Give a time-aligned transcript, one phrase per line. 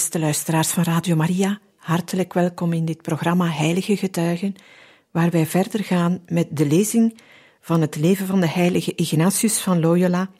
[0.00, 4.54] Beste luisteraars van Radio Maria, hartelijk welkom in dit programma Heilige Getuigen,
[5.10, 7.20] waar wij verder gaan met de lezing
[7.60, 10.30] van het leven van de heilige Ignatius van Loyola,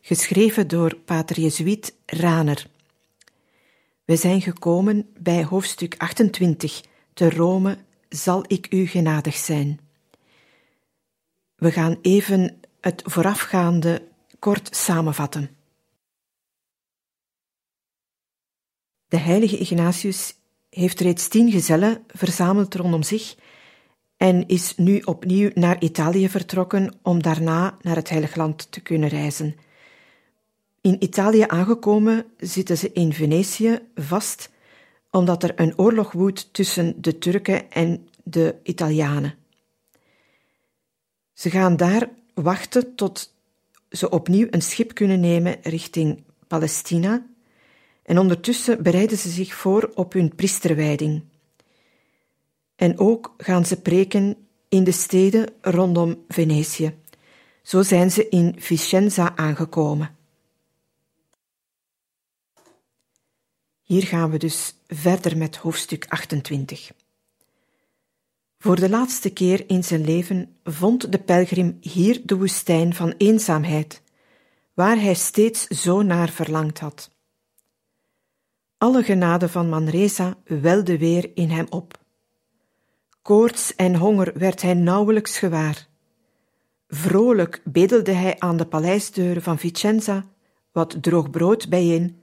[0.00, 2.66] geschreven door pater Jezuïet Raner.
[4.04, 6.80] We zijn gekomen bij hoofdstuk 28,
[7.14, 9.80] te Rome zal ik u genadig zijn.
[11.56, 14.02] We gaan even het voorafgaande
[14.38, 15.59] kort samenvatten.
[19.10, 20.34] De heilige Ignatius
[20.68, 23.36] heeft reeds tien gezellen verzameld rondom zich
[24.16, 29.08] en is nu opnieuw naar Italië vertrokken om daarna naar het Heilig Land te kunnen
[29.08, 29.56] reizen.
[30.80, 34.50] In Italië aangekomen zitten ze in Venetië vast,
[35.10, 39.34] omdat er een oorlog woedt tussen de Turken en de Italianen.
[41.32, 43.34] Ze gaan daar wachten tot
[43.88, 47.26] ze opnieuw een schip kunnen nemen richting Palestina
[48.10, 51.22] en ondertussen bereiden ze zich voor op hun priesterwijding.
[52.76, 54.36] En ook gaan ze preken
[54.68, 56.94] in de steden rondom Venetië.
[57.62, 60.16] Zo zijn ze in Vicenza aangekomen.
[63.82, 66.90] Hier gaan we dus verder met hoofdstuk 28.
[68.58, 74.02] Voor de laatste keer in zijn leven vond de pelgrim hier de woestijn van eenzaamheid,
[74.74, 77.10] waar hij steeds zo naar verlangd had.
[78.80, 81.98] Alle genade van Manresa welde weer in hem op.
[83.22, 85.88] Koorts en honger werd hij nauwelijks gewaar.
[86.88, 90.24] Vrolijk bedelde hij aan de paleisdeuren van Vicenza
[90.72, 92.20] wat droog brood bijeen,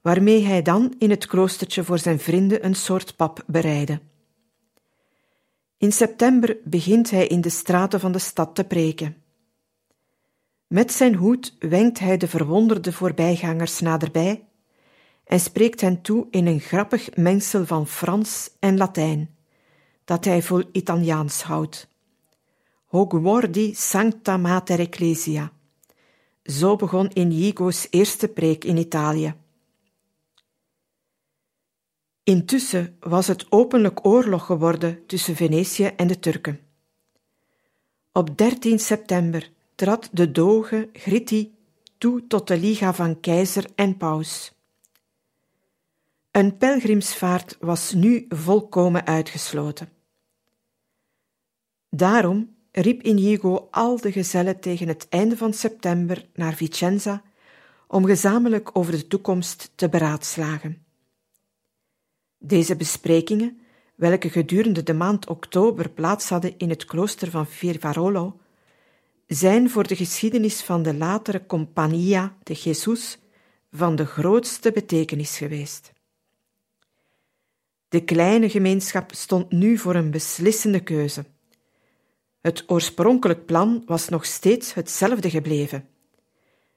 [0.00, 4.00] waarmee hij dan in het kloostertje voor zijn vrienden een soort pap bereidde.
[5.76, 9.16] In september begint hij in de straten van de stad te preken.
[10.66, 14.47] Met zijn hoed wenkt hij de verwonderde voorbijgangers naderbij
[15.28, 19.36] en spreekt hen toe in een grappig mengsel van Frans en Latijn,
[20.04, 21.88] dat hij voor Italiaans houdt.
[22.86, 25.52] Hoc wordi sancta mater ecclesia.
[26.42, 29.34] Zo begon Inigo's eerste preek in Italië.
[32.22, 36.60] Intussen was het openlijk oorlog geworden tussen Venetië en de Turken.
[38.12, 41.54] Op 13 september trad de doge Gritti
[41.98, 44.57] toe tot de liga van keizer en paus.
[46.38, 49.88] Een pelgrimsvaart was nu volkomen uitgesloten.
[51.90, 57.22] Daarom riep Inigo al de gezellen tegen het einde van september naar Vicenza
[57.88, 60.84] om gezamenlijk over de toekomst te beraadslagen.
[62.38, 63.58] Deze besprekingen,
[63.94, 68.40] welke gedurende de maand oktober plaats hadden in het klooster van Firvarolo,
[69.26, 73.18] zijn voor de geschiedenis van de latere Compagnia de Jesus
[73.70, 75.96] van de grootste betekenis geweest.
[77.88, 81.24] De kleine gemeenschap stond nu voor een beslissende keuze.
[82.40, 85.88] Het oorspronkelijk plan was nog steeds hetzelfde gebleven: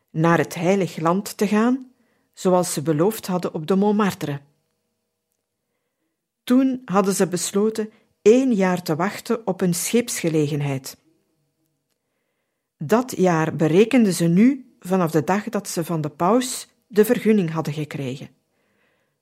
[0.10, 1.92] naar het Heilig Land te gaan,
[2.34, 4.42] zoals ze beloofd hadden op de Montmartre.
[6.44, 7.90] Toen hadden ze besloten
[8.22, 10.98] één jaar te wachten op een scheepsgelegenheid.
[12.78, 17.52] Dat jaar berekenden ze nu vanaf de dag dat ze van de paus de vergunning
[17.52, 18.30] hadden gekregen.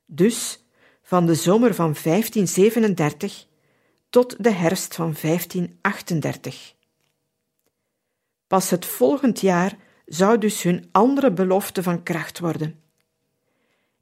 [0.06, 0.64] Dus
[1.10, 3.48] van de zomer van 1537
[4.10, 6.74] tot de herfst van 1538.
[8.48, 12.80] Pas het volgend jaar zou dus hun andere belofte van kracht worden.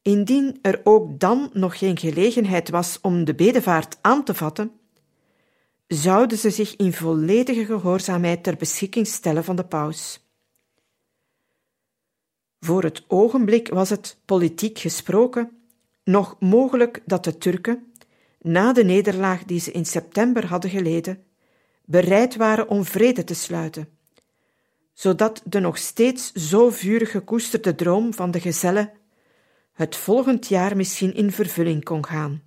[0.01, 4.71] Indien er ook dan nog geen gelegenheid was om de bedevaart aan te vatten,
[5.87, 10.29] zouden ze zich in volledige gehoorzaamheid ter beschikking stellen van de paus.
[12.59, 15.56] Voor het ogenblik was het, politiek gesproken,
[16.07, 17.91] nog mogelijk dat de Turken,
[18.41, 21.23] na de nederlaag die ze in september hadden geleden,
[21.85, 23.89] bereid waren om vrede te sluiten,
[24.93, 28.91] zodat de nog steeds zo vurig gekoesterde droom van de gezellen
[29.73, 32.41] het volgend jaar misschien in vervulling kon gaan.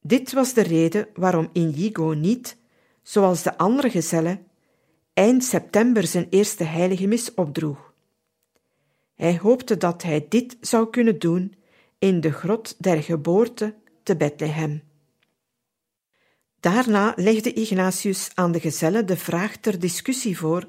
[0.00, 2.56] Dit was de reden waarom Inigo niet,
[3.02, 4.46] zoals de andere gezellen,
[5.12, 7.92] eind september zijn eerste heilige mis opdroeg.
[9.14, 11.54] Hij hoopte dat hij dit zou kunnen doen
[11.98, 14.82] in de grot der geboorte te Bethlehem.
[16.60, 20.68] Daarna legde Ignatius aan de gezellen de vraag ter discussie voor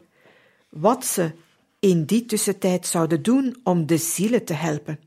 [0.69, 1.31] wat ze
[1.79, 4.99] in die tussentijd zouden doen om de zielen te helpen,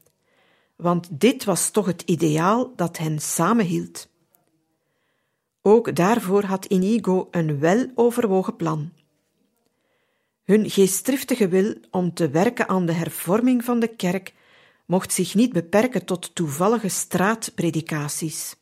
[0.77, 4.09] want dit was toch het ideaal dat hen samenhield.
[5.63, 8.93] Ook daarvoor had Inigo een weloverwogen plan.
[10.43, 14.35] Hun geestdriftige wil om te werken aan de hervorming van de kerk
[14.87, 18.57] mocht zich niet beperken tot toevallige straatpredikaties.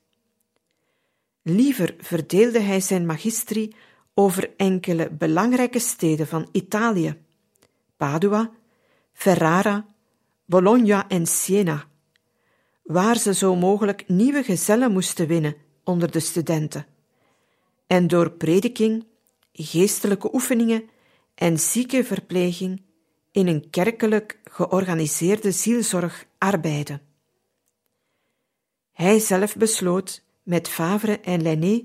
[1.42, 3.74] Liever verdeelde hij zijn magistrie
[4.14, 7.16] over enkele belangrijke steden van Italië:
[7.96, 8.50] Padua,
[9.12, 9.86] Ferrara,
[10.44, 11.84] Bologna en Siena,
[12.82, 16.86] waar ze zo mogelijk nieuwe gezellen moesten winnen onder de studenten.
[17.86, 19.06] En door prediking,
[19.52, 20.88] geestelijke oefeningen
[21.34, 22.82] en ziekenverpleging
[23.30, 27.00] in een kerkelijk georganiseerde zielzorg arbeiden.
[28.92, 31.84] Hij zelf besloot met Favre en Lenné,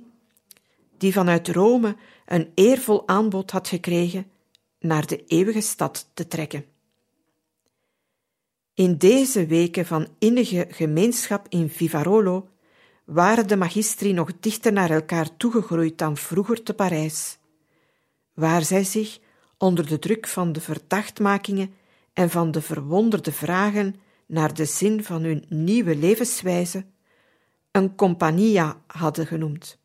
[0.97, 1.95] die vanuit Rome
[2.25, 4.31] een eervol aanbod had gekregen,
[4.79, 6.65] naar de eeuwige stad te trekken.
[8.73, 12.49] In deze weken van innige gemeenschap in Vivarolo
[13.05, 17.37] waren de magistri nog dichter naar elkaar toegegroeid dan vroeger te Parijs,
[18.33, 19.19] waar zij zich
[19.57, 21.73] onder de druk van de verdachtmakingen
[22.13, 26.85] en van de verwonderde vragen naar de zin van hun nieuwe levenswijze
[27.71, 29.77] een compagnia hadden genoemd.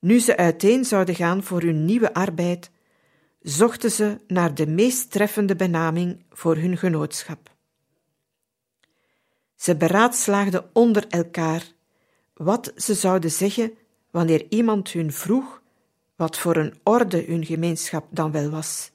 [0.00, 2.70] Nu ze uiteen zouden gaan voor hun nieuwe arbeid,
[3.40, 7.52] zochten ze naar de meest treffende benaming voor hun genootschap.
[9.54, 11.72] Ze beraadslaagden onder elkaar
[12.34, 13.72] wat ze zouden zeggen
[14.10, 15.62] wanneer iemand hun vroeg
[16.16, 18.90] wat voor een orde hun gemeenschap dan wel was.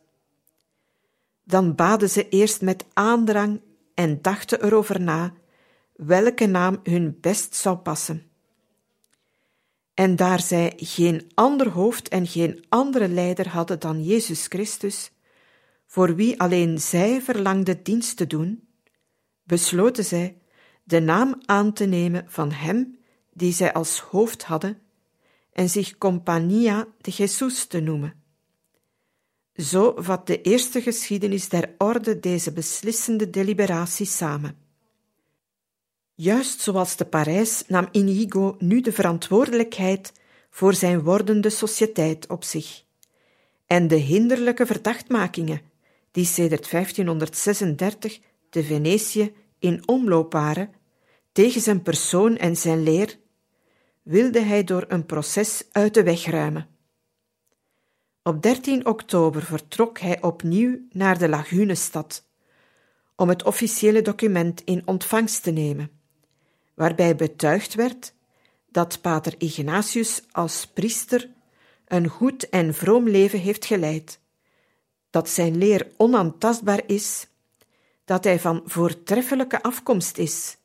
[1.43, 3.61] Dan baden ze eerst met aandrang
[3.93, 5.33] en dachten erover na
[5.95, 8.23] welke naam hun best zou passen.
[9.93, 15.11] En daar zij geen ander hoofd en geen andere leider hadden dan Jezus Christus,
[15.85, 18.67] voor wie alleen zij verlangde dienst te doen,
[19.43, 20.37] besloten zij
[20.83, 22.99] de naam aan te nemen van Hem
[23.33, 24.81] die zij als hoofd hadden
[25.51, 28.13] en zich Compagnia de Jesus te noemen.
[29.55, 34.57] Zo vat de eerste geschiedenis der orde deze beslissende deliberatie samen.
[36.15, 40.13] Juist zoals te Parijs nam Inigo nu de verantwoordelijkheid
[40.49, 42.83] voor zijn wordende sociëteit op zich.
[43.65, 45.61] En de hinderlijke verdachtmakingen,
[46.11, 48.19] die sedert 1536
[48.49, 50.71] te Venetië in omloop waren,
[51.31, 53.17] tegen zijn persoon en zijn leer,
[54.09, 56.67] wilde hij door een proces uit de weg ruimen.
[58.23, 62.27] Op 13 oktober vertrok hij opnieuw naar de Lagunestad
[63.15, 65.91] om het officiële document in ontvangst te nemen,
[66.73, 68.13] waarbij betuigd werd
[68.67, 71.29] dat pater Ignatius als priester
[71.85, 74.19] een goed en vroom leven heeft geleid,
[75.09, 77.27] dat zijn leer onaantastbaar is,
[78.05, 80.58] dat hij van voortreffelijke afkomst is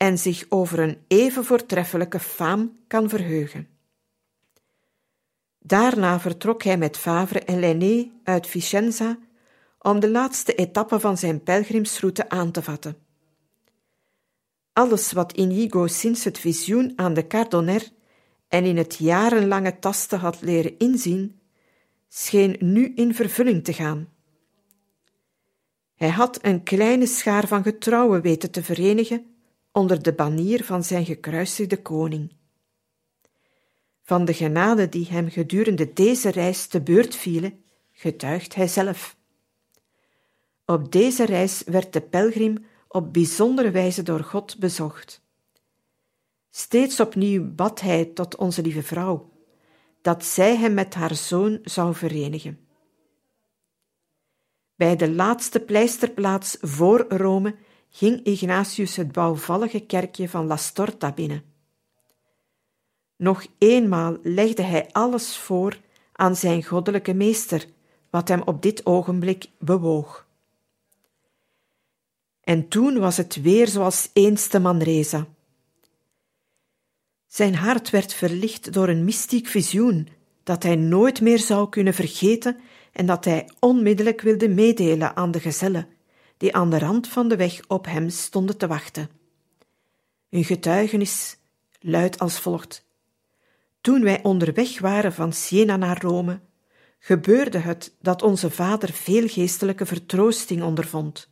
[0.00, 3.68] en zich over een even voortreffelijke faam kan verheugen.
[5.58, 9.18] Daarna vertrok hij met Favre en Lenné uit Vicenza
[9.78, 12.96] om de laatste etappe van zijn pelgrimsroute aan te vatten.
[14.72, 17.88] Alles wat Inigo sinds het visioen aan de Cardonner
[18.48, 21.40] en in het jarenlange tasten had leren inzien,
[22.08, 24.08] scheen nu in vervulling te gaan.
[25.94, 29.30] Hij had een kleine schaar van getrouwen weten te verenigen
[29.72, 32.32] onder de banier van zijn gekruisigde koning.
[34.02, 39.16] Van de genade die hem gedurende deze reis te beurt vielen, getuigt hij zelf.
[40.64, 45.22] Op deze reis werd de pelgrim op bijzondere wijze door God bezocht.
[46.50, 49.32] Steeds opnieuw bad hij tot onze lieve vrouw,
[50.02, 52.68] dat zij hem met haar zoon zou verenigen.
[54.74, 57.56] Bij de laatste pleisterplaats voor Rome
[57.90, 61.42] ging Ignatius het bouwvallige kerkje van La Storta binnen.
[63.16, 65.78] Nog eenmaal legde hij alles voor
[66.12, 67.66] aan zijn goddelijke meester,
[68.10, 70.26] wat hem op dit ogenblik bewoog.
[72.40, 75.26] En toen was het weer zoals eens te Manresa.
[77.26, 80.08] Zijn hart werd verlicht door een mystiek visioen
[80.42, 82.56] dat hij nooit meer zou kunnen vergeten
[82.92, 85.88] en dat hij onmiddellijk wilde meedelen aan de gezellen
[86.40, 89.10] die aan de rand van de weg op hem stonden te wachten.
[90.28, 91.36] Hun getuigenis
[91.80, 92.86] luidt als volgt:
[93.80, 96.40] Toen wij onderweg waren van Siena naar Rome,
[96.98, 101.28] gebeurde het dat onze vader veel geestelijke vertroosting ondervond.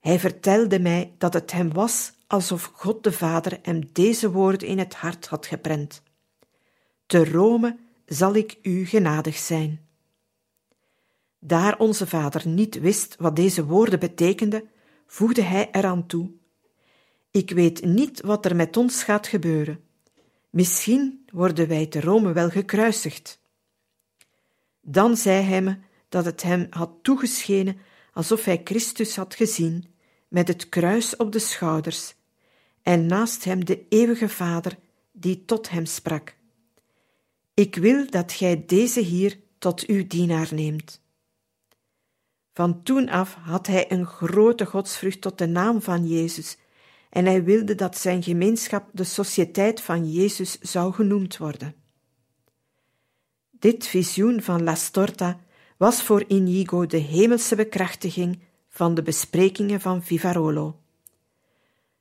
[0.00, 4.78] Hij vertelde mij dat het hem was alsof God de Vader hem deze woorden in
[4.78, 6.02] het hart had geprent.
[7.06, 9.83] Te Rome zal ik u genadig zijn.
[11.46, 14.68] Daar onze vader niet wist wat deze woorden betekenden,
[15.06, 16.30] voegde hij eraan toe:
[17.30, 19.80] Ik weet niet wat er met ons gaat gebeuren.
[20.50, 23.40] Misschien worden wij te Rome wel gekruisigd.
[24.80, 25.76] Dan zei hij me
[26.08, 27.76] dat het hem had toegeschenen
[28.12, 29.84] alsof hij Christus had gezien,
[30.28, 32.14] met het kruis op de schouders,
[32.82, 34.78] en naast hem de eeuwige Vader
[35.12, 36.36] die tot hem sprak.
[37.54, 41.02] Ik wil dat gij deze hier tot uw dienaar neemt.
[42.54, 46.56] Van toen af had hij een grote godsvrucht tot de naam van Jezus,
[47.10, 51.74] en hij wilde dat zijn gemeenschap de Sociëteit van Jezus zou genoemd worden.
[53.50, 55.40] Dit visioen van La Storta
[55.76, 60.80] was voor Inigo de hemelse bekrachtiging van de besprekingen van Vivarolo.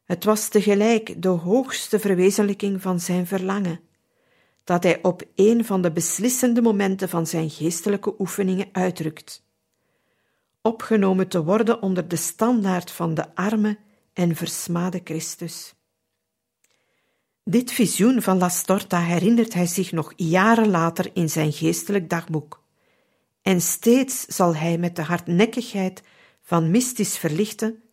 [0.03, 3.79] Het was tegelijk de hoogste verwezenlijking van zijn verlangen,
[4.63, 9.42] dat hij op een van de beslissende momenten van zijn geestelijke oefeningen uitdrukt.
[10.65, 13.77] Opgenomen te worden onder de standaard van de arme
[14.13, 15.73] en versmade Christus.
[17.43, 22.63] Dit visioen van La Storta herinnert hij zich nog jaren later in zijn geestelijk dagboek.
[23.41, 26.03] En steeds zal hij met de hardnekkigheid
[26.41, 27.83] van mystisch verlichten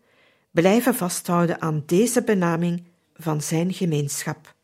[0.51, 2.85] blijven vasthouden aan deze benaming
[3.15, 4.55] van zijn gemeenschap.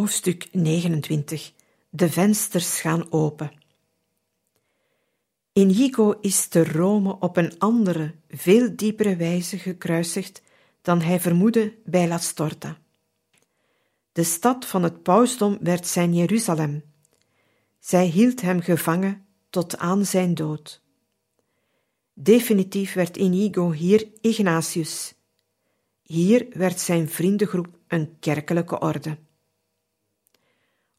[0.00, 1.52] Hoofdstuk 29
[1.90, 3.52] De vensters gaan open.
[5.52, 10.42] Inigo is te Rome op een andere, veel diepere wijze gekruisigd
[10.82, 12.78] dan hij vermoedde bij La Storta.
[14.12, 16.82] De stad van het pausdom werd zijn Jeruzalem.
[17.78, 20.82] Zij hield hem gevangen tot aan zijn dood.
[22.14, 25.14] Definitief werd Inigo hier Ignatius.
[26.02, 29.18] Hier werd zijn vriendengroep een kerkelijke orde.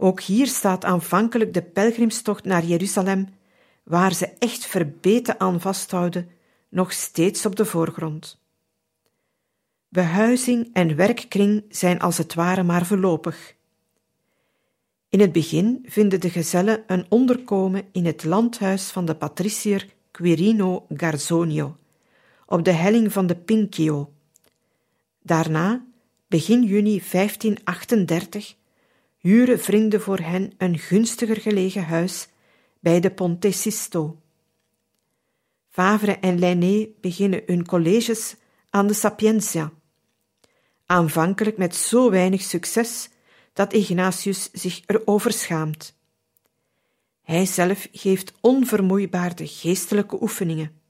[0.03, 3.27] Ook hier staat aanvankelijk de pelgrimstocht naar Jeruzalem,
[3.83, 6.29] waar ze echt verbeten aan vasthouden,
[6.69, 8.41] nog steeds op de voorgrond.
[9.87, 13.55] Behuizing en werkkring zijn als het ware maar voorlopig.
[15.09, 20.85] In het begin vinden de gezellen een onderkomen in het landhuis van de patricier Quirino
[20.89, 21.77] Garzonio,
[22.45, 24.13] op de helling van de Pincio.
[25.21, 25.85] Daarna,
[26.27, 28.59] begin juni 1538,
[29.21, 32.27] huren vrienden voor hen een gunstiger gelegen huis
[32.79, 34.21] bij de Ponte Sisto.
[35.69, 38.35] Favre en Lainé beginnen hun colleges
[38.69, 39.71] aan de Sapienza.
[40.85, 43.09] Aanvankelijk met zo weinig succes
[43.53, 45.99] dat Ignatius zich erover schaamt.
[47.21, 50.81] Hij zelf geeft onvermoeibaar de geestelijke oefeningen,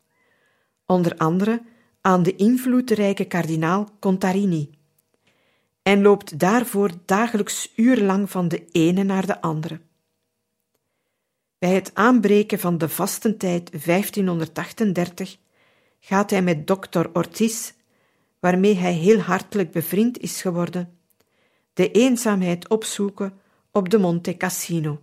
[0.86, 1.62] onder andere
[2.02, 4.70] aan de invloedrijke kardinaal Contarini,
[5.84, 9.82] en loopt daarvoor dagelijks urenlang van de ene naar de andere.
[11.58, 15.38] Bij het aanbreken van de vastentijd 1538
[16.00, 17.72] gaat hij met dokter Ortiz,
[18.40, 20.98] waarmee hij heel hartelijk bevriend is geworden,
[21.74, 23.40] de eenzaamheid opzoeken
[23.72, 25.02] op de Monte Cassino.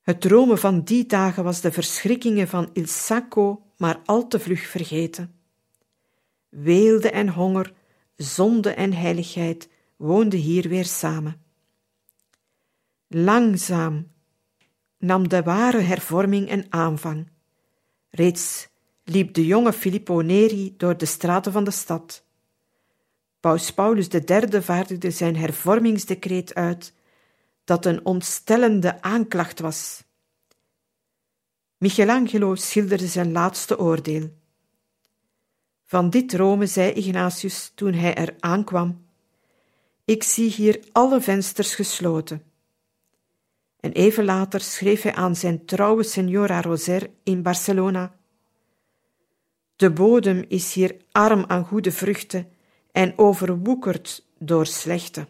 [0.00, 4.66] Het dromen van die dagen was de verschrikkingen van Il Sacco maar al te vlug
[4.66, 5.34] vergeten.
[6.48, 7.72] Weelde en honger,
[8.18, 11.42] zonde en heiligheid woonden hier weer samen.
[13.06, 14.10] Langzaam
[14.98, 17.30] nam de ware hervorming een aanvang.
[18.10, 18.68] Reeds
[19.04, 22.24] liep de jonge Filippo Neri door de straten van de stad.
[23.40, 26.94] Paus Paulus III vaardigde zijn hervormingsdecreet uit,
[27.64, 30.04] dat een ontstellende aanklacht was.
[31.76, 34.32] Michelangelo schilderde zijn laatste oordeel.
[35.88, 39.06] Van dit Rome zei Ignatius toen hij er aankwam:
[40.04, 42.42] Ik zie hier alle vensters gesloten.
[43.80, 48.16] En even later schreef hij aan zijn trouwe Senora Roser in Barcelona:
[49.76, 52.52] De bodem is hier arm aan goede vruchten
[52.92, 55.26] en overwoekerd door slechte.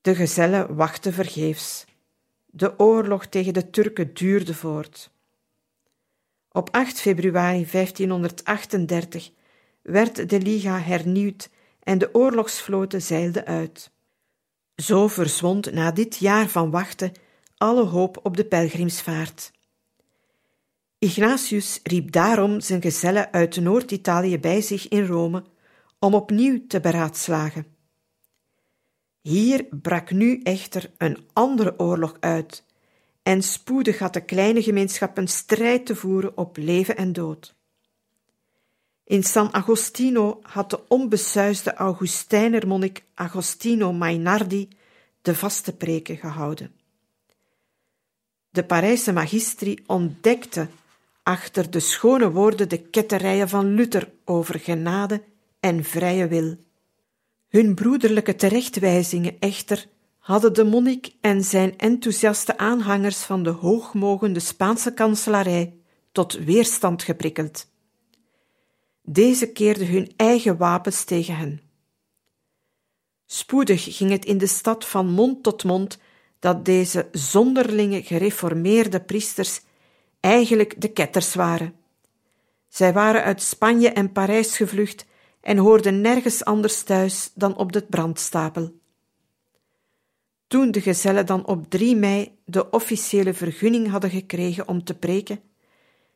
[0.00, 1.84] De gezellen wachten vergeefs.
[2.46, 5.13] De oorlog tegen de Turken duurde voort.
[6.56, 9.30] Op 8 februari 1538
[9.82, 11.50] werd de Liga hernieuwd
[11.82, 13.90] en de oorlogsvloten zeilden uit.
[14.76, 17.12] Zo verzwond na dit jaar van wachten
[17.56, 19.52] alle hoop op de pelgrimsvaart.
[20.98, 25.44] Ignatius riep daarom zijn gezellen uit Noord-Italië bij zich in Rome
[25.98, 27.66] om opnieuw te beraadslagen.
[29.20, 32.64] Hier brak nu echter een andere oorlog uit,
[33.24, 37.54] en spoedig had de kleine gemeenschap een strijd te voeren op leven en dood.
[39.04, 44.68] In San Agostino had de onbesuisde Augustijnermonnik Agostino Mainardi
[45.22, 46.74] de vaste preken gehouden.
[48.50, 50.68] De Parijse magistri ontdekte
[51.22, 55.22] achter de schone woorden de ketterijen van Luther over genade
[55.60, 56.56] en vrije wil.
[57.48, 59.86] Hun broederlijke terechtwijzingen echter
[60.24, 65.74] hadden de monnik en zijn enthousiaste aanhangers van de hoogmogende Spaanse kanselarij
[66.12, 67.70] tot weerstand geprikkeld.
[69.02, 71.60] Deze keerden hun eigen wapens tegen hen.
[73.26, 75.98] Spoedig ging het in de stad van mond tot mond
[76.38, 79.60] dat deze zonderlinge gereformeerde priesters
[80.20, 81.74] eigenlijk de ketters waren.
[82.68, 85.06] Zij waren uit Spanje en Parijs gevlucht
[85.40, 88.82] en hoorden nergens anders thuis dan op de brandstapel.
[90.54, 95.40] Toen de gezellen dan op 3 mei de officiële vergunning hadden gekregen om te preken,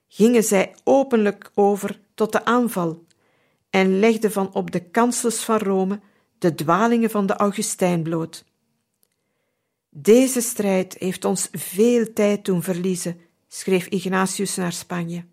[0.09, 3.05] gingen zij openlijk over tot de aanval
[3.71, 6.01] en legden van op de kansels van Rome
[6.39, 8.45] de dwalingen van de Augustijn bloot.
[9.91, 15.25] Deze strijd heeft ons veel tijd doen verliezen, schreef Ignatius naar Spanje.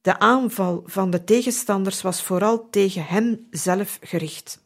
[0.00, 4.64] De aanval van de tegenstanders was vooral tegen hem zelf gericht.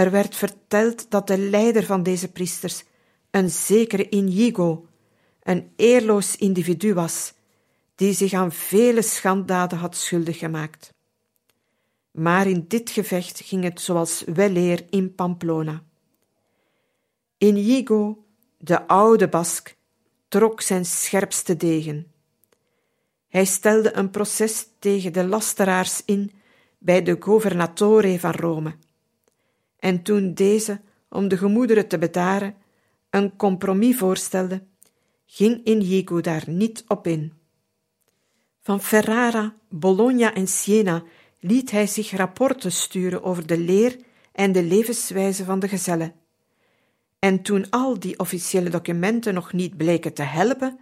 [0.00, 2.84] Er werd verteld dat de leider van deze priesters
[3.30, 4.86] een zekere Inigo,
[5.42, 7.32] een eerloos individu was,
[7.94, 10.94] die zich aan vele schanddaden had schuldig gemaakt.
[12.10, 15.82] Maar in dit gevecht ging het zoals weleer in Pamplona.
[17.38, 18.24] Inigo,
[18.58, 19.76] de oude Bask,
[20.28, 22.12] trok zijn scherpste degen.
[23.28, 26.32] Hij stelde een proces tegen de lasteraars in
[26.78, 28.74] bij de governatore van Rome.
[29.80, 32.54] En toen deze, om de gemoederen te bedaren,
[33.10, 34.62] een compromis voorstelde,
[35.26, 37.32] ging Inigo daar niet op in.
[38.62, 41.02] Van Ferrara, Bologna en Siena
[41.40, 43.96] liet hij zich rapporten sturen over de leer
[44.32, 46.14] en de levenswijze van de gezellen.
[47.18, 50.78] En toen al die officiële documenten nog niet bleken te helpen,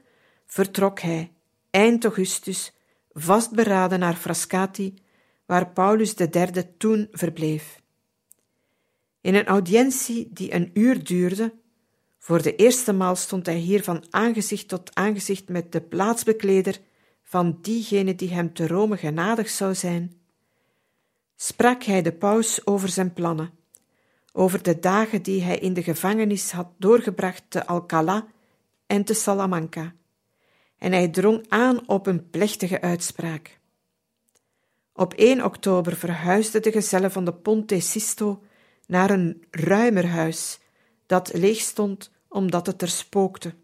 [0.46, 1.32] vertrok hij
[1.70, 2.72] eind augustus
[3.12, 4.94] vastberaden naar Frascati,
[5.46, 7.80] waar Paulus III toen verbleef.
[9.28, 11.54] In een audiëntie die een uur duurde,
[12.18, 16.78] voor de eerste maal stond hij hier van aangezicht tot aangezicht met de plaatsbekleder
[17.22, 20.20] van diegene die hem te Rome genadig zou zijn,
[21.36, 23.50] sprak hij de paus over zijn plannen,
[24.32, 28.24] over de dagen die hij in de gevangenis had doorgebracht te Alcalá
[28.86, 29.94] en te Salamanca,
[30.78, 33.58] en hij drong aan op een plechtige uitspraak.
[34.92, 38.42] Op 1 oktober verhuisden de gezellen van de Ponte Sisto
[38.88, 40.58] naar een ruimer huis
[41.06, 43.54] dat leeg stond omdat het er spookte.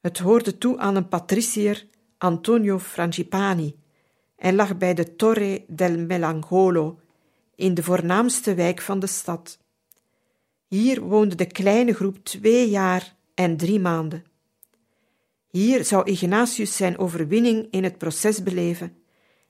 [0.00, 1.86] Het hoorde toe aan een patriciër,
[2.18, 3.76] Antonio Frangipani,
[4.36, 6.98] en lag bij de Torre del Melangolo,
[7.54, 9.58] in de voornaamste wijk van de stad.
[10.66, 14.24] Hier woonde de kleine groep twee jaar en drie maanden.
[15.50, 18.96] Hier zou Ignatius zijn overwinning in het proces beleven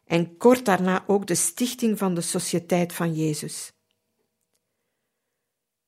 [0.06, 3.72] en kort daarna ook de stichting van de Sociëteit van Jezus.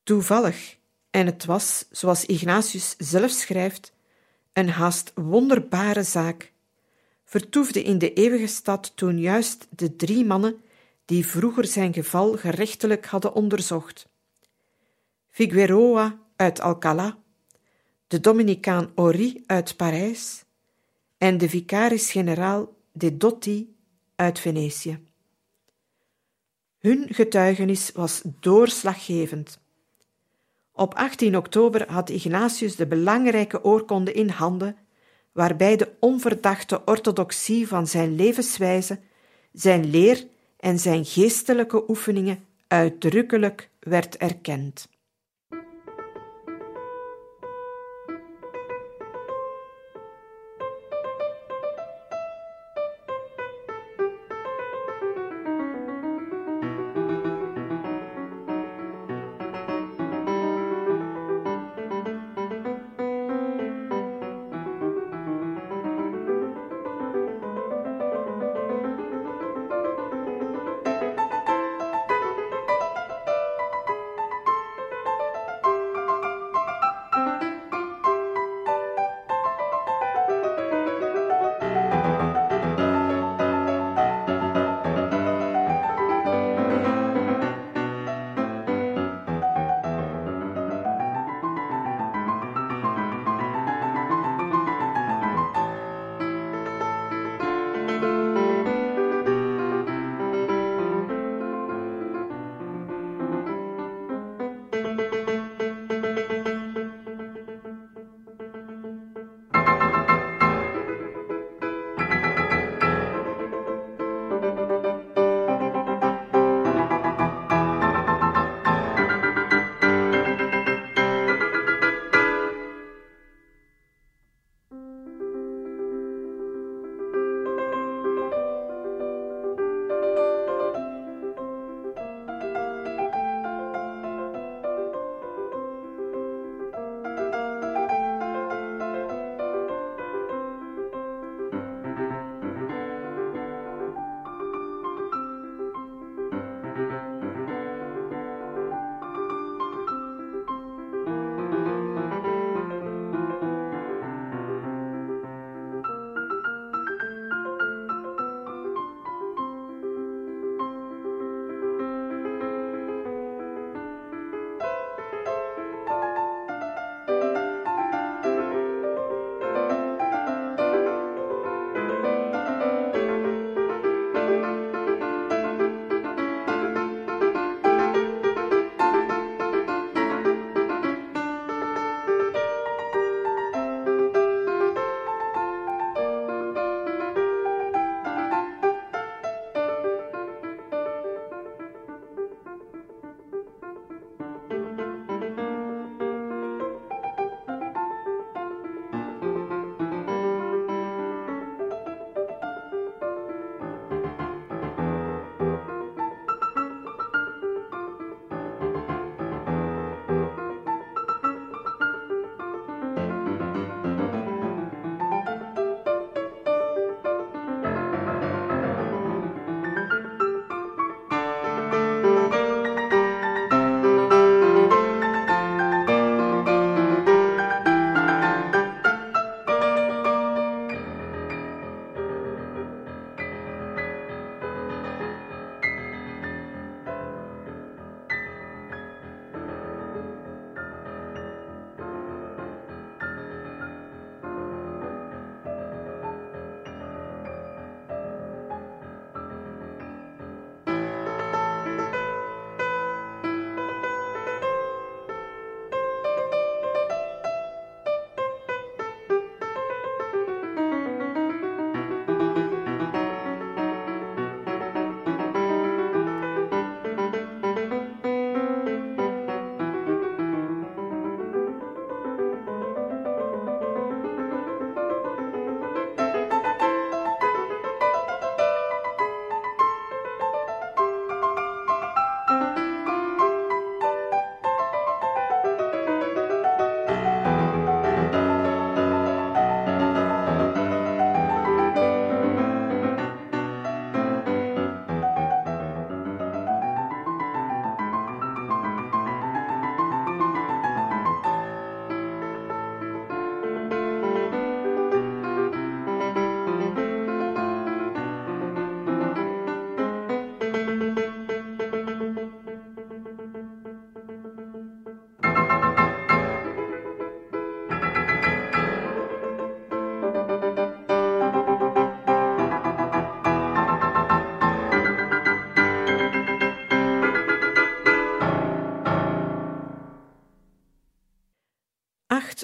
[0.06, 0.76] Toevallig,
[1.10, 3.92] en het was, zoals Ignatius zelf schrijft,
[4.52, 6.52] een haast wonderbare zaak,
[7.24, 10.60] vertoefde in de eeuwige stad toen juist de drie mannen
[11.04, 14.08] die vroeger zijn geval gerechtelijk hadden onderzocht.
[15.30, 17.16] Figueroa uit Alcalá,
[18.06, 20.44] de Dominicaan Ori uit Parijs
[21.18, 23.76] en de vicaris-generaal de Dotti
[24.16, 24.98] uit Venetië.
[26.78, 29.64] Hun getuigenis was doorslaggevend.
[30.76, 34.76] Op 18 oktober had Ignatius de belangrijke oorkonde in handen,
[35.32, 38.98] waarbij de onverdachte orthodoxie van zijn levenswijze,
[39.52, 44.88] zijn leer en zijn geestelijke oefeningen uitdrukkelijk werd erkend.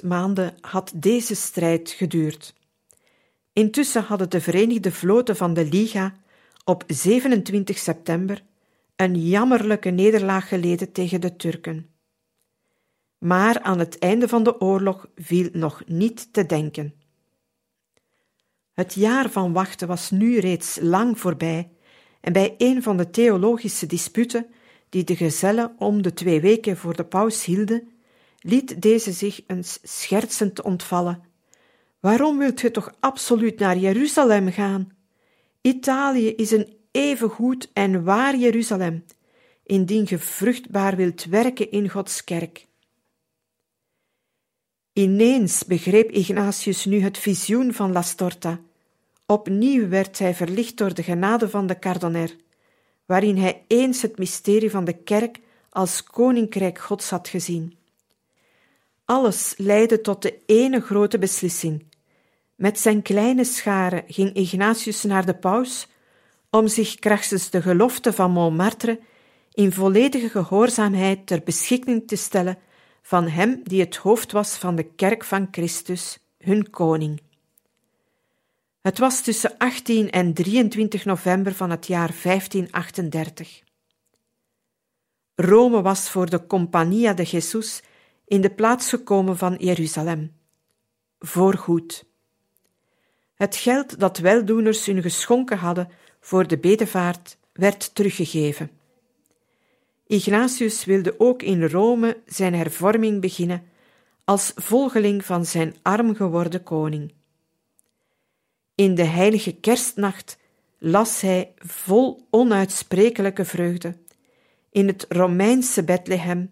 [0.03, 2.53] Maanden had deze strijd geduurd.
[3.53, 6.15] Intussen hadden de Verenigde Vloten van de Liga
[6.63, 8.43] op 27 september
[8.95, 11.89] een jammerlijke nederlaag geleden tegen de Turken.
[13.17, 16.93] Maar aan het einde van de oorlog viel nog niet te denken.
[18.73, 21.69] Het jaar van wachten was nu reeds lang voorbij,
[22.21, 24.47] en bij een van de theologische disputen
[24.89, 27.87] die de gezellen om de twee weken voor de paus hielden,
[28.43, 31.23] liet deze zich eens schertsend ontvallen.
[31.99, 34.91] Waarom wilt u toch absoluut naar Jeruzalem gaan?
[35.61, 39.05] Italië is een even goed en waar Jeruzalem,
[39.63, 42.67] indien ge vruchtbaar wilt werken in Gods kerk.
[44.93, 48.59] Ineens begreep Ignatius nu het visioen van La Storta.
[49.25, 52.35] Opnieuw werd hij verlicht door de genade van de Cardoner,
[53.05, 57.77] waarin hij eens het mysterie van de kerk als koninkrijk Gods had gezien.
[59.13, 61.85] Alles leidde tot de ene grote beslissing.
[62.55, 65.87] Met zijn kleine schare ging Ignatius naar de paus
[66.49, 68.99] om zich krachtens de gelofte van Montmartre
[69.51, 72.57] in volledige gehoorzaamheid ter beschikking te stellen
[73.01, 77.21] van hem die het hoofd was van de kerk van Christus, hun koning.
[78.81, 83.61] Het was tussen 18 en 23 november van het jaar 1538.
[85.35, 87.81] Rome was voor de Compagnia de Jesus
[88.25, 90.35] in de plaats gekomen van Jeruzalem.
[91.19, 92.05] Voorgoed.
[93.33, 98.71] Het geld dat weldoeners hun geschonken hadden voor de bedevaart werd teruggegeven.
[100.07, 103.63] Ignatius wilde ook in Rome zijn hervorming beginnen
[104.23, 107.13] als volgeling van zijn arm geworden koning.
[108.75, 110.37] In de heilige kerstnacht
[110.77, 113.97] las hij vol onuitsprekelijke vreugde
[114.69, 116.51] in het Romeinse Bethlehem,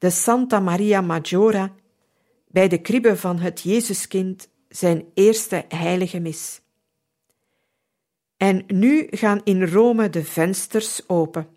[0.00, 1.74] de Santa Maria Maggiora,
[2.48, 6.60] bij de kribbe van het Jezuskind, zijn eerste heilige mis.
[8.36, 11.48] En nu gaan in Rome de vensters open.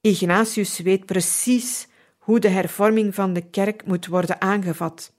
[0.00, 5.12] Ignatius weet precies hoe de hervorming van de kerk moet worden aangevat.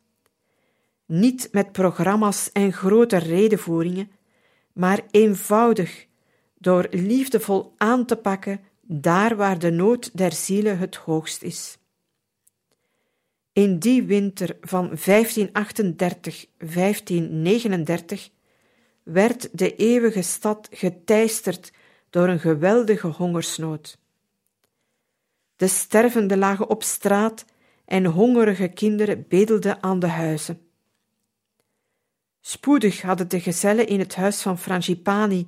[1.06, 4.12] Niet met programma's en grote redenvoeringen,
[4.74, 6.08] maar eenvoudig,
[6.58, 11.78] door liefdevol aan te pakken daar waar de nood der zielen het hoogst is.
[13.56, 14.98] In die winter van 1538-1539
[19.04, 21.72] werd de eeuwige stad geteisterd
[22.10, 23.98] door een geweldige hongersnood.
[25.56, 27.46] De stervenden lagen op straat
[27.86, 30.62] en hongerige kinderen bedelden aan de huizen.
[32.42, 35.46] Spoedig hadden de gezellen in het huis van Frangipani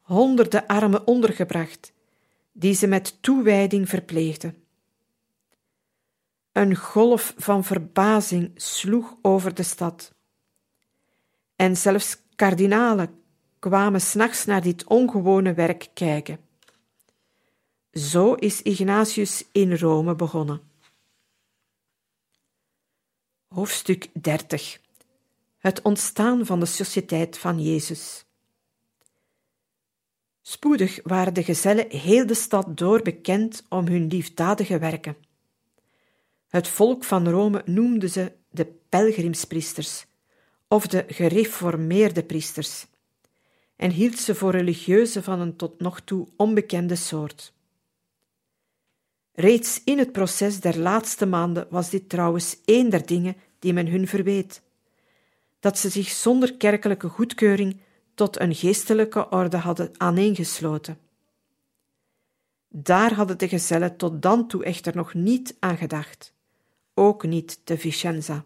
[0.00, 1.92] honderden armen ondergebracht,
[2.52, 4.67] die ze met toewijding verpleegden.
[6.52, 10.14] Een golf van verbazing sloeg over de stad.
[11.56, 13.22] En zelfs kardinalen
[13.58, 16.40] kwamen s'nachts naar dit ongewone werk kijken.
[17.92, 20.60] Zo is Ignatius in Rome begonnen.
[23.48, 24.80] Hoofdstuk 30
[25.58, 28.24] Het ontstaan van de Sociëteit van Jezus.
[30.42, 35.16] Spoedig waren de gezellen heel de stad door bekend om hun liefdadige werken.
[36.48, 40.06] Het volk van Rome noemde ze de pelgrimspriesters
[40.68, 42.86] of de gereformeerde priesters
[43.76, 47.52] en hield ze voor religieuzen van een tot nog toe onbekende soort.
[49.32, 53.86] Reeds in het proces der laatste maanden was dit trouwens één der dingen die men
[53.86, 54.62] hun verweet:
[55.60, 57.80] dat ze zich zonder kerkelijke goedkeuring
[58.14, 60.98] tot een geestelijke orde hadden aaneengesloten.
[62.68, 66.32] Daar hadden de gezellen tot dan toe echter nog niet aan gedacht,
[66.98, 68.44] ook niet te Vicenza.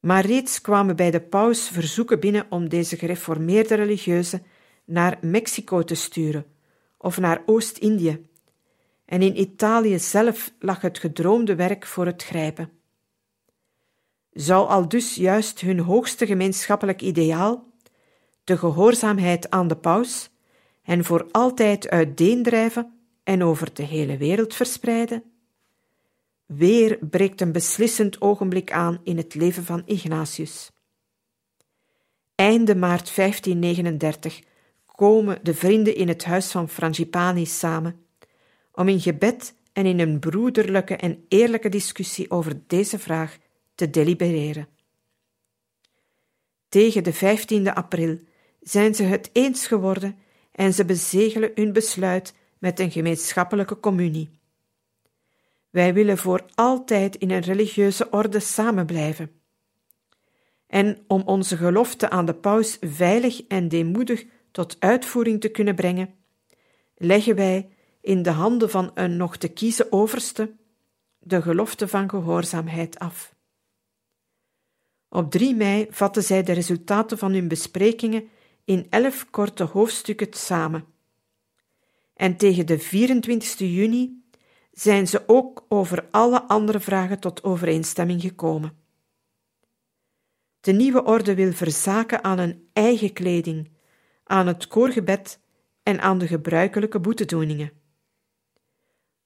[0.00, 4.42] Maar reeds kwamen bij de paus verzoeken binnen om deze gereformeerde religieuzen
[4.84, 6.46] naar Mexico te sturen
[6.98, 8.26] of naar Oost-Indië
[9.04, 12.70] en in Italië zelf lag het gedroomde werk voor het grijpen.
[14.32, 17.66] Zou al dus juist hun hoogste gemeenschappelijk ideaal,
[18.44, 20.30] de gehoorzaamheid aan de paus,
[20.82, 25.33] hen voor altijd uiteendrijven en over de hele wereld verspreiden?
[26.46, 30.70] Weer breekt een beslissend ogenblik aan in het leven van Ignatius.
[32.34, 34.42] Einde maart 1539
[34.86, 38.06] komen de vrienden in het huis van Frangipani samen
[38.72, 43.38] om in gebed en in een broederlijke en eerlijke discussie over deze vraag
[43.74, 44.68] te delibereren.
[46.68, 48.18] Tegen de 15e april
[48.60, 50.18] zijn ze het eens geworden
[50.52, 54.30] en ze bezegelen hun besluit met een gemeenschappelijke communie.
[55.74, 59.30] Wij willen voor altijd in een religieuze orde samen blijven.
[60.66, 66.14] En om onze gelofte aan de paus veilig en deemoedig tot uitvoering te kunnen brengen,
[66.94, 67.68] leggen wij
[68.00, 70.54] in de handen van een nog te kiezen overste
[71.18, 73.34] de gelofte van gehoorzaamheid af.
[75.08, 78.28] Op 3 mei vatten zij de resultaten van hun besprekingen
[78.64, 80.84] in elf korte hoofdstukken samen.
[82.14, 84.23] En tegen de 24 juni
[84.74, 88.76] zijn ze ook over alle andere vragen tot overeenstemming gekomen.
[90.60, 93.70] De nieuwe orde wil verzaken aan een eigen kleding,
[94.24, 95.40] aan het koorgebed
[95.82, 97.72] en aan de gebruikelijke boetedoeningen.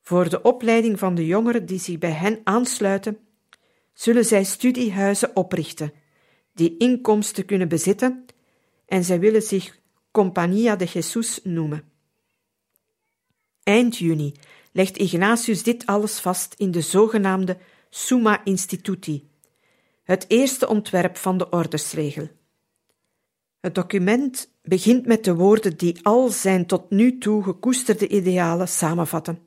[0.00, 3.18] Voor de opleiding van de jongeren die zich bij hen aansluiten,
[3.92, 5.92] zullen zij studiehuizen oprichten,
[6.52, 8.24] die inkomsten kunnen bezitten,
[8.86, 9.78] en zij willen zich
[10.10, 11.84] Compagnia de Jesus noemen.
[13.62, 14.34] Eind juni
[14.72, 17.56] legt Ignatius dit alles vast in de zogenaamde
[17.90, 19.28] Summa Instituti,
[20.04, 22.28] het eerste ontwerp van de ordesregel.
[23.60, 29.38] Het document begint met de woorden die al zijn tot nu toe gekoesterde idealen samenvatten.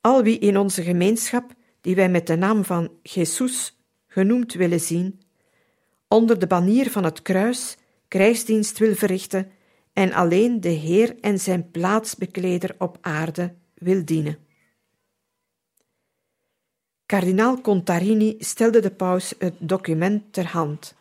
[0.00, 5.20] Al wie in onze gemeenschap, die wij met de naam van Jesus genoemd willen zien,
[6.08, 7.76] onder de banier van het kruis
[8.08, 9.50] krijgsdienst wil verrichten
[9.92, 14.38] en alleen de Heer en zijn plaatsbekleder op aarde wil dienen.
[17.06, 20.94] Kardinaal Contarini stelde de paus het document ter hand.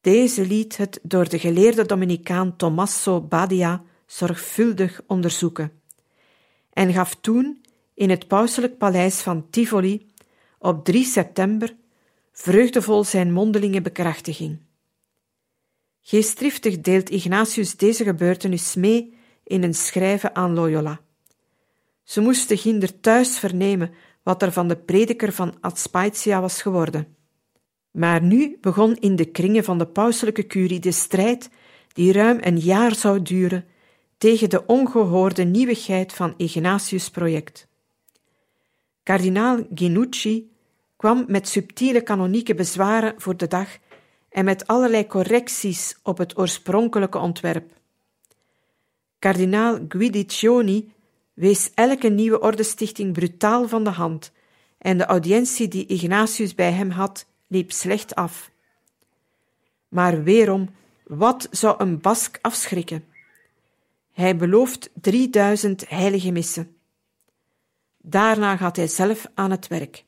[0.00, 5.72] Deze liet het door de geleerde Dominicaan Tommaso Badia zorgvuldig onderzoeken
[6.76, 10.06] en gaf toen in het pauselijk paleis van Tivoli
[10.58, 11.76] op 3 september
[12.32, 14.58] vreugdevol zijn mondelinge bekrachtiging.
[16.02, 21.00] Geestdriftig deelt Ignatius deze gebeurtenis mee in een schrijven aan Loyola.
[22.06, 23.90] Ze moesten ginder thuis vernemen
[24.22, 27.16] wat er van de prediker van Adspaitia was geworden.
[27.90, 31.50] Maar nu begon in de kringen van de pauselijke curie de strijd
[31.92, 33.64] die ruim een jaar zou duren
[34.18, 37.68] tegen de ongehoorde nieuwigheid van Ignatius' project.
[39.02, 40.50] Kardinaal Ginucci
[40.96, 43.68] kwam met subtiele kanonieke bezwaren voor de dag
[44.28, 47.72] en met allerlei correcties op het oorspronkelijke ontwerp.
[49.18, 50.94] Kardinaal Guidiccioni
[51.36, 54.32] wees elke nieuwe ordestichting brutaal van de hand
[54.78, 58.50] en de audiëntie die Ignatius bij hem had, liep slecht af.
[59.88, 60.70] Maar weerom,
[61.04, 63.04] wat zou een Bask afschrikken?
[64.12, 66.76] Hij belooft drieduizend heilige missen.
[67.98, 70.04] Daarna gaat hij zelf aan het werk.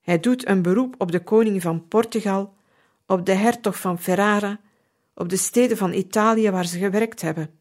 [0.00, 2.54] Hij doet een beroep op de koning van Portugal,
[3.06, 4.60] op de hertog van Ferrara,
[5.14, 7.58] op de steden van Italië waar ze gewerkt hebben.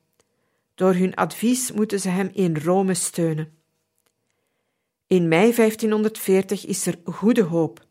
[0.75, 3.57] Door hun advies moeten ze hem in Rome steunen.
[5.07, 7.85] In mei 1540 is er goede hoop.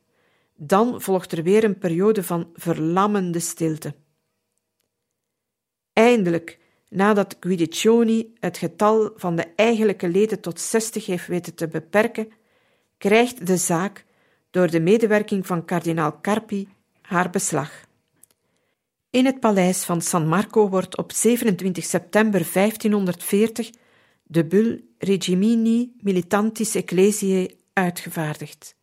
[0.56, 3.94] Dan volgt er weer een periode van verlammende stilte.
[5.92, 6.58] Eindelijk,
[6.88, 12.32] nadat Guidiccioni het getal van de eigenlijke leden tot 60 heeft weten te beperken,
[12.98, 14.04] krijgt de zaak,
[14.50, 16.68] door de medewerking van kardinaal Carpi,
[17.00, 17.90] haar beslag.
[19.12, 23.70] In het paleis van San Marco wordt op 27 september 1540
[24.22, 28.76] de bul Regimini Militantis Ecclesiae uitgevaardigd.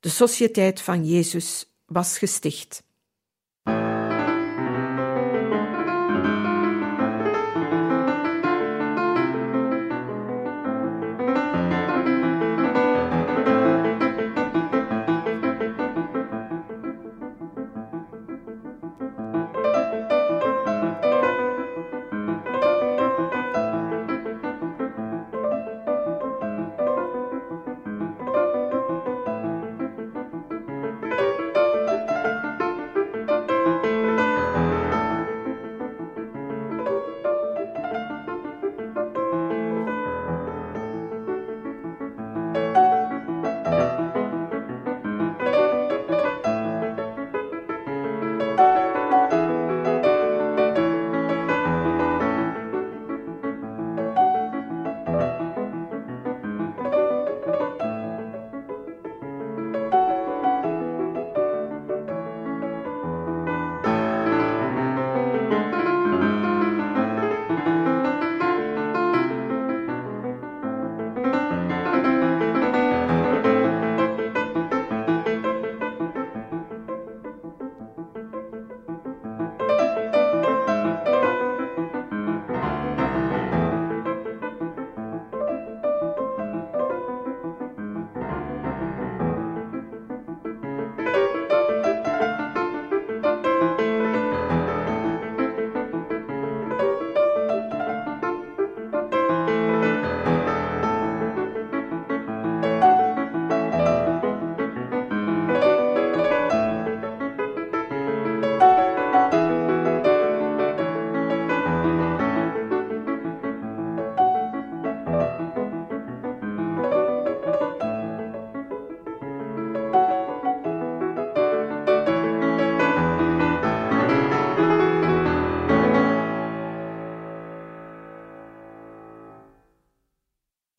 [0.00, 2.82] De Sociëteit van Jezus was gesticht.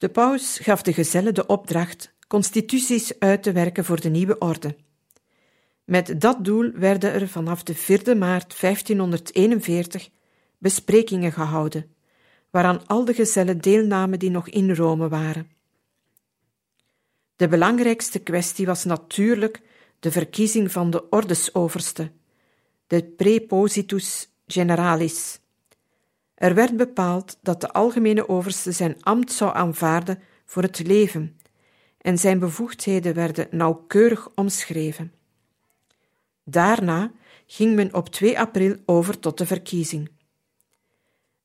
[0.08, 4.76] De paus gaf de gezellen de opdracht constituties uit te werken voor de nieuwe orde.
[5.84, 10.10] Met dat doel werden er vanaf de 4 maart 1541
[10.58, 11.95] besprekingen gehouden,
[12.49, 15.51] waaraan al de gezellen deelnamen die nog in Rome waren.
[17.36, 19.62] De belangrijkste kwestie was natuurlijk
[19.99, 22.12] de verkiezing van de ordesoverste,
[22.88, 25.39] de prepositus generalis.
[26.38, 31.39] Er werd bepaald dat de algemene overste zijn ambt zou aanvaarden voor het leven,
[31.97, 35.13] en zijn bevoegdheden werden nauwkeurig omschreven.
[36.43, 37.11] Daarna
[37.45, 40.09] ging men op 2 april over tot de verkiezing.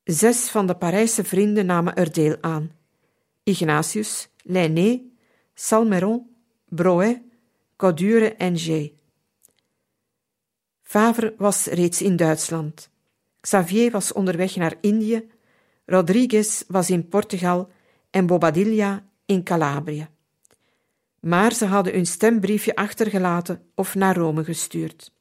[0.05, 2.73] Zes van de Parijse vrienden namen er deel aan:
[3.43, 5.01] Ignatius, Lainé,
[5.55, 6.37] Salmeron,
[6.69, 7.19] Broet,
[7.77, 8.91] Codure en G.
[10.83, 12.92] Favre was reeds in Duitsland.
[13.43, 15.31] Xavier was onderweg naar Indië,
[15.87, 17.69] Rodriguez was in Portugal
[18.11, 20.09] en Bobadilla in Calabrië.
[21.21, 25.13] Maar ze hadden hun stembriefje achtergelaten of naar Rome gestuurd.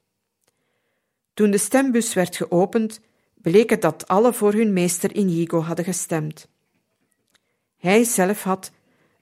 [1.34, 3.00] Toen de stembus werd geopend,
[3.34, 6.48] bleek het dat alle voor hun meester Inigo hadden gestemd.
[7.78, 8.72] Hij zelf had,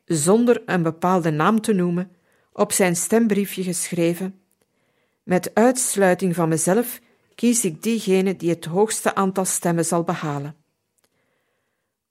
[0.05, 2.11] zonder een bepaalde naam te noemen,
[2.51, 4.39] op zijn stembriefje geschreven:
[5.23, 6.99] Met uitsluiting van mezelf
[7.39, 10.55] kies ik diegene die het hoogste aantal stemmen zal behalen.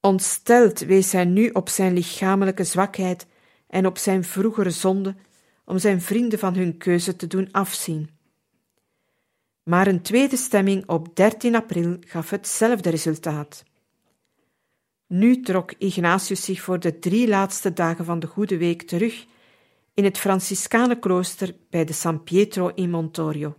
[0.00, 3.26] Ontsteld wees hij nu op zijn lichamelijke zwakheid
[3.66, 5.14] en op zijn vroegere zonde
[5.64, 8.10] om zijn vrienden van hun keuze te doen afzien.
[9.62, 13.64] Maar een tweede stemming op 13 april gaf hetzelfde resultaat.
[15.06, 19.26] Nu trok Ignatius zich voor de drie laatste dagen van de Goede Week terug
[19.94, 23.56] in het Franciscanenklooster bij de San Pietro in Montorio.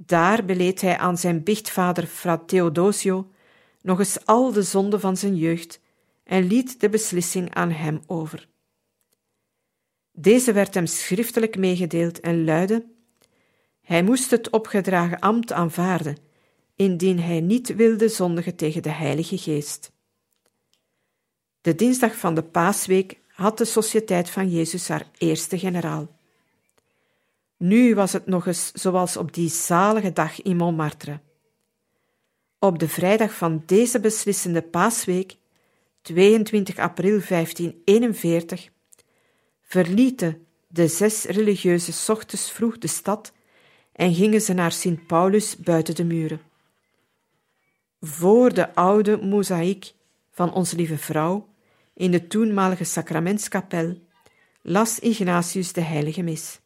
[0.00, 3.30] Daar beleed hij aan zijn biechtvader Fra Theodosio
[3.82, 5.80] nog eens al de zonden van zijn jeugd
[6.24, 8.48] en liet de beslissing aan hem over.
[10.12, 12.86] Deze werd hem schriftelijk meegedeeld en luidde:
[13.80, 16.16] Hij moest het opgedragen ambt aanvaarden,
[16.76, 19.92] indien hij niet wilde zondigen tegen de Heilige Geest.
[21.60, 26.17] De dinsdag van de Paasweek had de Sociëteit van Jezus haar eerste generaal.
[27.58, 31.20] Nu was het nog eens zoals op die zalige dag in Montmartre.
[32.58, 35.36] Op de vrijdag van deze beslissende Paasweek,
[36.02, 38.68] 22 april 1541,
[39.62, 43.32] verlieten de zes religieuze ochtends vroeg de stad
[43.92, 46.40] en gingen ze naar Sint Paulus buiten de muren.
[48.00, 49.92] Voor de oude mozaïek
[50.30, 51.48] van Onze Lieve Vrouw
[51.94, 53.98] in de toenmalige sacramentskapel
[54.62, 56.60] las Ignatius de heilige mis.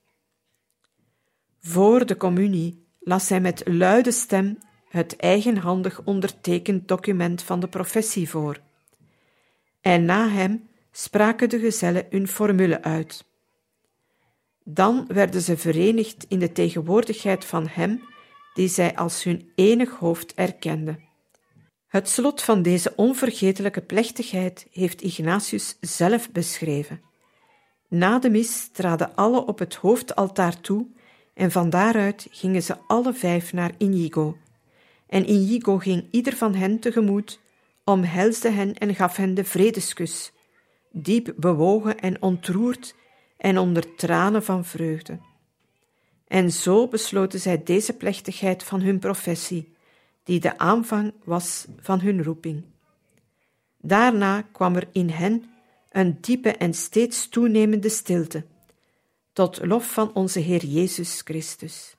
[1.65, 4.59] Voor de communie las hij met luide stem
[4.89, 8.61] het eigenhandig ondertekend document van de professie voor.
[9.81, 13.25] En na hem spraken de gezellen hun formule uit.
[14.65, 18.03] Dan werden ze verenigd in de tegenwoordigheid van hem
[18.55, 21.01] die zij als hun enig hoofd erkenden.
[21.87, 27.03] Het slot van deze onvergetelijke plechtigheid heeft Ignatius zelf beschreven.
[27.89, 30.87] Na de mis traden alle op het hoofdaltaar toe
[31.35, 34.37] en van daaruit gingen ze alle vijf naar Inigo.
[35.07, 37.41] En Inigo ging ieder van hen tegemoet,
[37.85, 40.33] omhelsde hen en gaf hen de vredeskus,
[40.91, 42.95] diep bewogen en ontroerd
[43.37, 45.19] en onder tranen van vreugde.
[46.27, 49.75] En zo besloten zij deze plechtigheid van hun professie,
[50.25, 52.65] die de aanvang was van hun roeping.
[53.79, 55.45] Daarna kwam er in hen
[55.91, 58.45] een diepe en steeds toenemende stilte,
[59.33, 61.97] tot lof van onze Heer Jezus Christus.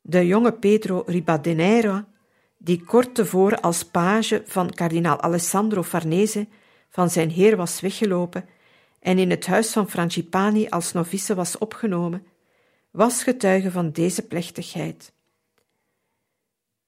[0.00, 2.08] De jonge Pedro Ribadeneira,
[2.58, 6.46] die kort tevoren als page van kardinaal Alessandro Farnese
[6.88, 8.48] van zijn heer was weggelopen
[9.00, 12.26] en in het huis van Frangipani als novice was opgenomen,
[12.90, 15.12] was getuige van deze plechtigheid.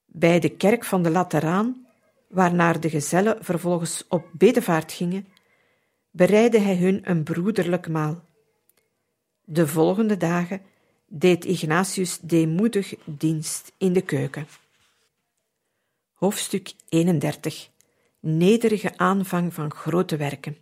[0.06, 1.86] Bij de kerk van de Lateraan,
[2.28, 5.26] waarnaar de gezellen vervolgens op bedevaart gingen,
[6.10, 8.28] bereidde hij hun een broederlijk maal.
[9.52, 10.60] De volgende dagen
[11.06, 14.46] deed Ignatius deemoedig dienst in de keuken.
[16.12, 17.70] Hoofdstuk 31
[18.20, 20.56] Nederige aanvang van grote werken.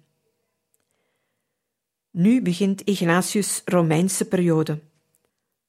[2.11, 4.81] Nu begint Ignatius' Romeinse periode.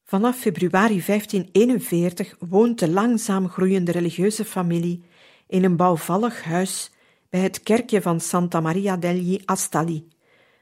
[0.03, 5.03] Vanaf februari 1541 woont de langzaam groeiende religieuze familie
[5.47, 6.91] in een bouwvallig huis
[7.29, 10.07] bij het kerkje van Santa Maria degli Astalli,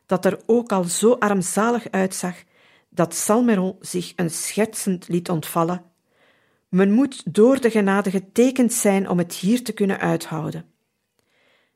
[0.07, 2.35] dat er ook al zo armzalig uitzag
[2.89, 5.83] dat Salmeron zich een schertsend liet ontvallen.
[6.69, 10.65] Men moet door de genade getekend zijn om het hier te kunnen uithouden.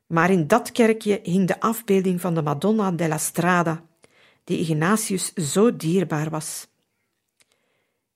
[0.06, 3.84] Maar in dat kerkje hing de afbeelding van de Madonna della Strada,
[4.44, 6.68] die Ignatius zo dierbaar was.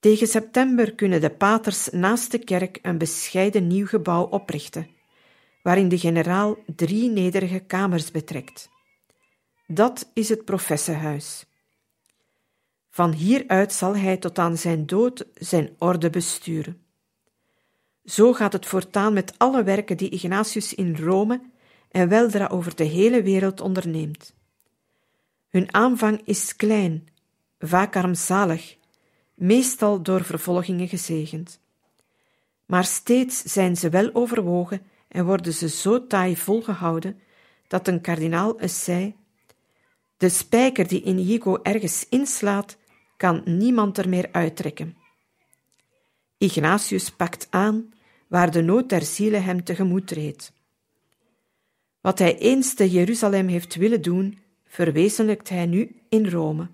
[0.00, 4.88] Tegen september kunnen de paters naast de kerk een bescheiden nieuw gebouw oprichten,
[5.62, 8.68] waarin de generaal drie nederige kamers betrekt.
[9.66, 11.46] Dat is het professenhuis.
[12.90, 16.80] Van hieruit zal hij tot aan zijn dood zijn orde besturen.
[18.04, 21.40] Zo gaat het voortaan met alle werken die Ignatius in Rome
[21.90, 24.34] en weldra over de hele wereld onderneemt.
[25.48, 27.08] Hun aanvang is klein,
[27.58, 28.76] vaak armzalig,
[29.34, 31.60] meestal door vervolgingen gezegend.
[32.66, 37.20] Maar steeds zijn ze wel overwogen en worden ze zo taai volgehouden
[37.68, 39.16] dat een kardinaal eens zei:
[40.16, 42.76] De spijker die Inigo ergens inslaat,
[43.16, 44.96] kan niemand er meer uittrekken.
[46.38, 47.94] Ignatius pakt aan
[48.28, 50.52] waar de nood der zielen hem tegemoet treedt.
[52.00, 56.68] Wat hij eens te Jeruzalem heeft willen doen, verwezenlijkt hij nu in Rome.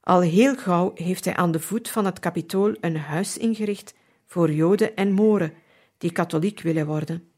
[0.00, 3.94] Al heel gauw heeft hij aan de voet van het Capitool een huis ingericht
[4.26, 5.52] voor Joden en Moren
[5.98, 7.30] die katholiek willen worden.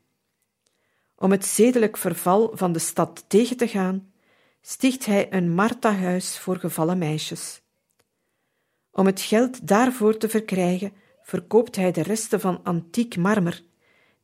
[1.16, 4.07] Om het zedelijk verval van de stad tegen te gaan,
[4.70, 7.60] sticht hij een Martha-huis voor gevallen meisjes.
[8.90, 10.92] Om het geld daarvoor te verkrijgen,
[11.22, 13.62] verkoopt hij de resten van antiek marmer,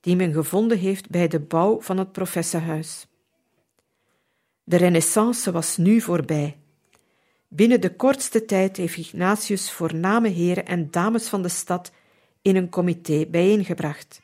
[0.01, 3.07] die men gevonden heeft bij de bouw van het professenhuis.
[4.65, 6.57] De renaissance was nu voorbij.
[7.49, 11.93] Binnen de kortste tijd heeft Ignatius voorname heren en dames van de stad
[12.43, 14.21] in een comité bijeengebracht,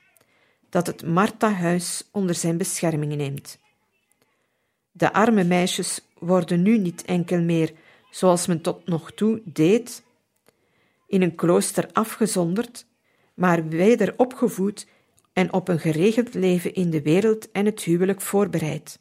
[0.68, 3.58] dat het Martha-huis onder zijn bescherming neemt.
[4.92, 7.72] De arme meisjes worden nu niet enkel meer,
[8.10, 10.02] zoals men tot nog toe deed,
[11.06, 12.86] in een klooster afgezonderd,
[13.34, 14.86] maar weder opgevoed
[15.32, 18.98] en op een geregeld leven in de wereld en het huwelijk voorbereid.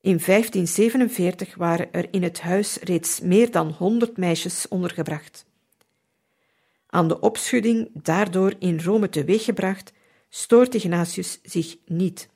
[0.00, 5.46] In 1547 waren er in het huis reeds meer dan honderd meisjes ondergebracht.
[6.86, 9.92] Aan de opschudding daardoor in Rome teweeggebracht,
[10.28, 12.28] stoort Ignatius zich niet.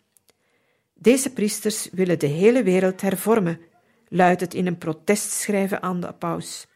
[1.04, 3.60] Deze priesters willen de hele wereld hervormen,
[4.08, 6.66] luidt het in een protestschrijven aan de paus.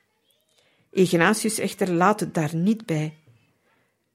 [0.91, 3.17] Ignatius echter laat het daar niet bij.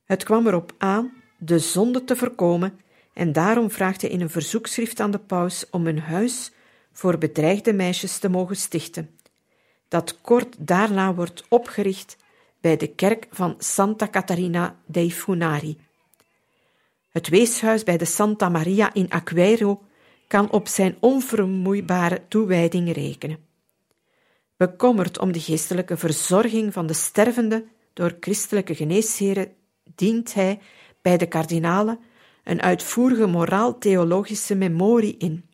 [0.05, 2.79] Het kwam erop aan de zonde te voorkomen
[3.13, 6.51] en daarom vraagt hij in een verzoekschrift aan de paus om een huis
[6.91, 9.09] voor bedreigde meisjes te mogen stichten,
[9.87, 12.17] dat kort daarna wordt opgericht
[12.61, 15.77] bij de kerk van Santa Catarina dei Funari.
[17.09, 19.81] Het weeshuis bij de Santa Maria in Aquero
[20.27, 23.37] kan op zijn onvermoeibare toewijding rekenen.
[24.57, 29.51] Bekommerd om de geestelijke verzorging van de stervende door christelijke geneesheren,
[29.95, 30.59] dient hij
[31.01, 31.99] bij de kardinalen
[32.43, 35.49] een uitvoerige moraal-theologische memorie in.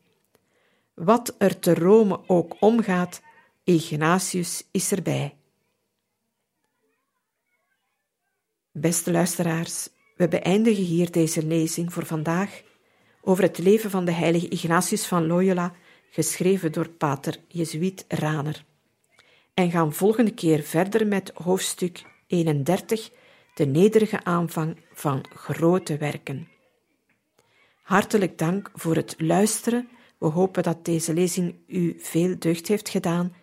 [0.93, 3.21] Wat er te Rome ook omgaat,
[3.63, 5.37] Ignatius is erbij.
[8.71, 12.61] Beste luisteraars, we beëindigen hier deze lezing voor vandaag
[13.29, 15.73] over het leven van de heilige Ignatius van Loyola,
[16.09, 18.65] geschreven door pater Jezuïet Raner.
[19.53, 23.09] En gaan volgende keer verder met hoofdstuk 31,
[23.55, 26.47] de nederige aanvang van grote werken.
[27.81, 29.89] Hartelijk dank voor het luisteren.
[30.17, 33.33] We hopen dat deze lezing u veel deugd heeft gedaan.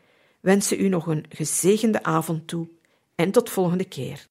[0.40, 2.68] Wensen u nog een gezegende avond toe
[3.14, 4.26] en tot volgende keer.